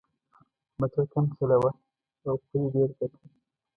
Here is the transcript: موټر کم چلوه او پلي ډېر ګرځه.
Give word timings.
موټر 0.79 1.03
کم 1.11 1.25
چلوه 1.37 1.71
او 2.27 2.35
پلي 2.45 2.61
ډېر 2.73 2.89
ګرځه. 2.97 3.25